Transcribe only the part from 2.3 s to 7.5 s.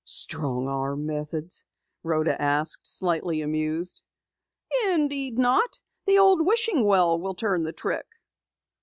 asked, slightly amused. "Indeed not! The old wishing well will